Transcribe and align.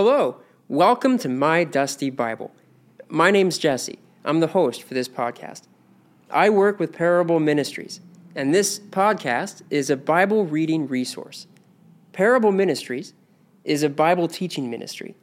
Hello, 0.00 0.36
welcome 0.68 1.18
to 1.18 1.28
My 1.28 1.64
Dusty 1.64 2.08
Bible. 2.08 2.52
My 3.08 3.32
name's 3.32 3.58
Jesse. 3.58 3.98
I'm 4.24 4.38
the 4.38 4.46
host 4.46 4.84
for 4.84 4.94
this 4.94 5.08
podcast. 5.08 5.62
I 6.30 6.50
work 6.50 6.78
with 6.78 6.92
Parable 6.92 7.40
Ministries, 7.40 8.00
and 8.36 8.54
this 8.54 8.78
podcast 8.78 9.62
is 9.70 9.90
a 9.90 9.96
Bible 9.96 10.46
reading 10.46 10.86
resource. 10.86 11.48
Parable 12.12 12.52
Ministries 12.52 13.12
is 13.64 13.82
a 13.82 13.88
Bible 13.88 14.28
teaching 14.28 14.70
ministry. 14.70 15.16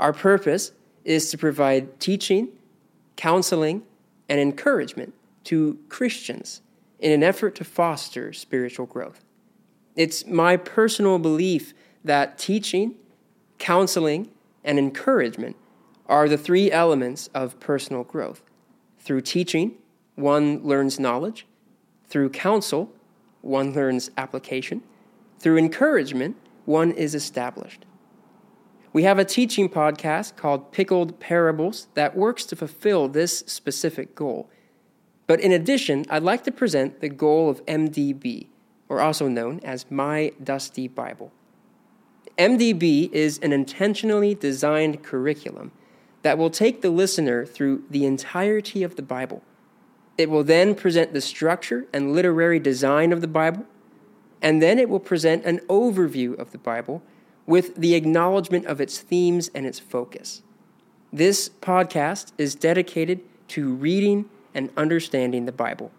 Our 0.00 0.12
purpose 0.12 0.72
is 1.04 1.30
to 1.30 1.38
provide 1.38 2.00
teaching, 2.00 2.48
counseling, 3.14 3.84
and 4.28 4.40
encouragement 4.40 5.14
to 5.44 5.78
Christians 5.88 6.60
in 6.98 7.12
an 7.12 7.22
effort 7.22 7.54
to 7.54 7.62
foster 7.62 8.32
spiritual 8.32 8.86
growth. 8.86 9.24
It's 9.94 10.26
my 10.26 10.56
personal 10.56 11.20
belief 11.20 11.72
that 12.02 12.36
teaching, 12.36 12.96
counseling, 13.58 14.30
and 14.64 14.78
encouragement 14.78 15.56
are 16.06 16.28
the 16.28 16.38
three 16.38 16.70
elements 16.70 17.28
of 17.34 17.60
personal 17.60 18.04
growth. 18.04 18.42
Through 18.98 19.22
teaching, 19.22 19.76
one 20.14 20.62
learns 20.62 20.98
knowledge. 20.98 21.46
Through 22.06 22.30
counsel, 22.30 22.92
one 23.40 23.72
learns 23.72 24.10
application. 24.16 24.82
Through 25.38 25.58
encouragement, 25.58 26.36
one 26.64 26.90
is 26.90 27.14
established. 27.14 27.84
We 28.92 29.02
have 29.04 29.18
a 29.18 29.24
teaching 29.24 29.68
podcast 29.68 30.36
called 30.36 30.72
Pickled 30.72 31.20
Parables 31.20 31.88
that 31.94 32.16
works 32.16 32.44
to 32.46 32.56
fulfill 32.56 33.08
this 33.08 33.40
specific 33.46 34.14
goal. 34.14 34.50
But 35.26 35.40
in 35.40 35.52
addition, 35.52 36.06
I'd 36.08 36.22
like 36.22 36.42
to 36.44 36.50
present 36.50 37.00
the 37.00 37.10
goal 37.10 37.50
of 37.50 37.64
MDB, 37.66 38.48
or 38.88 39.00
also 39.00 39.28
known 39.28 39.60
as 39.62 39.90
My 39.90 40.32
Dusty 40.42 40.88
Bible. 40.88 41.32
MDB 42.38 43.10
is 43.12 43.38
an 43.38 43.52
intentionally 43.52 44.34
designed 44.34 45.02
curriculum 45.02 45.72
that 46.22 46.38
will 46.38 46.50
take 46.50 46.82
the 46.82 46.90
listener 46.90 47.44
through 47.44 47.82
the 47.90 48.06
entirety 48.06 48.84
of 48.84 48.94
the 48.94 49.02
Bible. 49.02 49.42
It 50.16 50.30
will 50.30 50.44
then 50.44 50.74
present 50.74 51.12
the 51.12 51.20
structure 51.20 51.86
and 51.92 52.12
literary 52.12 52.60
design 52.60 53.12
of 53.12 53.20
the 53.20 53.28
Bible, 53.28 53.66
and 54.40 54.62
then 54.62 54.78
it 54.78 54.88
will 54.88 55.00
present 55.00 55.44
an 55.44 55.58
overview 55.68 56.38
of 56.38 56.52
the 56.52 56.58
Bible 56.58 57.02
with 57.46 57.74
the 57.74 57.94
acknowledgement 57.94 58.66
of 58.66 58.80
its 58.80 58.98
themes 59.00 59.50
and 59.54 59.66
its 59.66 59.80
focus. 59.80 60.42
This 61.12 61.48
podcast 61.48 62.32
is 62.38 62.54
dedicated 62.54 63.20
to 63.48 63.72
reading 63.72 64.28
and 64.54 64.70
understanding 64.76 65.46
the 65.46 65.52
Bible. 65.52 65.90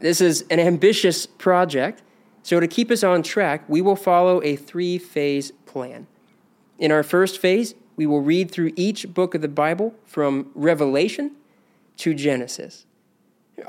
This 0.00 0.20
is 0.20 0.44
an 0.50 0.58
ambitious 0.58 1.26
project 1.26 2.02
so, 2.42 2.58
to 2.58 2.66
keep 2.66 2.90
us 2.90 3.04
on 3.04 3.22
track, 3.22 3.64
we 3.68 3.80
will 3.80 3.96
follow 3.96 4.42
a 4.42 4.56
three 4.56 4.98
phase 4.98 5.52
plan. 5.64 6.08
In 6.78 6.90
our 6.90 7.04
first 7.04 7.38
phase, 7.38 7.74
we 7.94 8.06
will 8.06 8.20
read 8.20 8.50
through 8.50 8.72
each 8.74 9.14
book 9.14 9.34
of 9.34 9.42
the 9.42 9.48
Bible 9.48 9.94
from 10.04 10.50
Revelation 10.54 11.36
to 11.98 12.14
Genesis. 12.14 12.84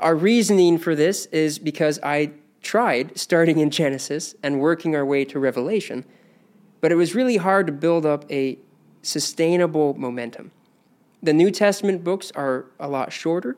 Our 0.00 0.16
reasoning 0.16 0.78
for 0.78 0.96
this 0.96 1.26
is 1.26 1.58
because 1.60 2.00
I 2.02 2.32
tried 2.62 3.16
starting 3.16 3.60
in 3.60 3.70
Genesis 3.70 4.34
and 4.42 4.58
working 4.58 4.96
our 4.96 5.04
way 5.04 5.24
to 5.26 5.38
Revelation, 5.38 6.04
but 6.80 6.90
it 6.90 6.96
was 6.96 7.14
really 7.14 7.36
hard 7.36 7.68
to 7.68 7.72
build 7.72 8.04
up 8.04 8.30
a 8.30 8.58
sustainable 9.02 9.94
momentum. 9.94 10.50
The 11.22 11.32
New 11.32 11.52
Testament 11.52 12.02
books 12.02 12.32
are 12.34 12.66
a 12.80 12.88
lot 12.88 13.12
shorter, 13.12 13.56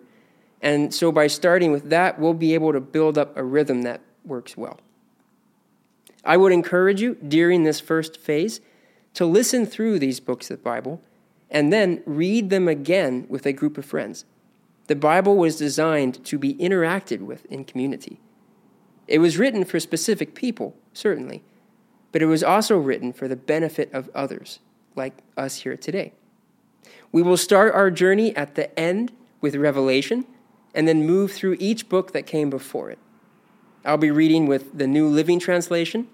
and 0.61 0.93
so 0.93 1.11
by 1.11 1.29
starting 1.29 1.73
with 1.73 1.89
that, 1.89 2.19
we'll 2.19 2.35
be 2.35 2.53
able 2.53 2.73
to 2.73 2.81
build 2.81 3.17
up 3.17 3.35
a 3.37 3.43
rhythm 3.43 3.83
that 3.83 4.03
works 4.25 4.57
well. 4.57 4.79
I 6.27 6.37
would 6.37 6.53
encourage 6.53 7.01
you 7.01 7.15
during 7.15 7.63
this 7.63 7.79
first 7.79 8.19
phase 8.19 8.61
to 9.15 9.25
listen 9.25 9.65
through 9.65 10.01
these 10.01 10.19
books 10.19 10.51
of 10.51 10.59
the 10.59 10.63
Bible 10.65 11.01
and 11.49 11.73
then 11.73 12.03
read 12.05 12.51
them 12.51 12.67
again 12.67 13.27
with 13.29 13.47
a 13.47 13.53
group 13.53 13.79
of 13.79 13.85
friends. 13.85 14.25
The 14.89 14.97
Bible 14.97 15.37
was 15.37 15.57
designed 15.57 16.25
to 16.25 16.37
be 16.37 16.55
interacted 16.55 17.21
with 17.21 17.47
in 17.47 17.65
community. 17.65 18.19
It 19.07 19.21
was 19.21 19.39
written 19.39 19.65
for 19.65 19.79
specific 19.79 20.35
people, 20.35 20.77
certainly, 20.93 21.45
but 22.11 22.23
it 22.23 22.27
was 22.27 22.43
also 22.43 22.77
written 22.77 23.13
for 23.13 23.29
the 23.29 23.37
benefit 23.37 23.93
of 23.93 24.11
others, 24.13 24.59
like 24.97 25.15
us 25.37 25.59
here 25.59 25.77
today. 25.77 26.13
We 27.13 27.23
will 27.23 27.37
start 27.37 27.73
our 27.73 27.91
journey 27.91 28.35
at 28.35 28.57
the 28.57 28.77
end 28.79 29.13
with 29.41 29.55
Revelation 29.55 30.27
and 30.75 30.89
then 30.89 31.07
move 31.07 31.31
through 31.31 31.57
each 31.61 31.89
book 31.89 32.13
that 32.13 32.27
came 32.27 32.51
before 32.51 32.91
it. 32.91 32.99
I'll 33.85 33.97
be 33.97 34.11
reading 34.11 34.47
with 34.47 34.77
the 34.77 34.89
New 34.89 35.07
Living 35.09 35.39
Translation 35.39 36.09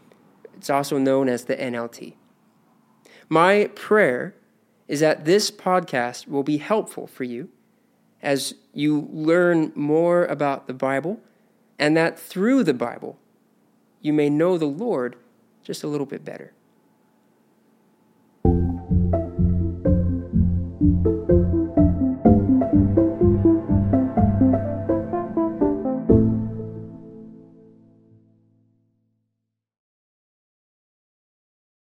it's 0.63 0.71
also 0.71 0.97
known 0.97 1.29
as 1.29 1.47
the 1.47 1.57
NLT. 1.57 2.15
My 3.29 3.69
prayer 3.75 4.37
is 4.87 5.01
that 5.01 5.25
this 5.25 5.51
podcast 5.51 6.29
will 6.29 6.45
be 6.45 6.59
helpful 6.59 7.09
for 7.09 7.25
you 7.25 7.49
as 8.23 8.55
you 8.73 9.09
learn 9.11 9.73
more 9.75 10.25
about 10.25 10.69
the 10.69 10.73
Bible, 10.73 11.19
and 11.81 11.97
that 11.97 12.17
through 12.17 12.63
the 12.63 12.75
Bible, 12.75 13.19
you 14.01 14.13
may 14.13 14.31
know 14.31 14.57
the 14.57 14.67
Lord 14.67 15.17
just 15.65 15.83
a 15.83 15.89
little 15.89 16.07
bit 16.07 16.25
better. 16.25 16.53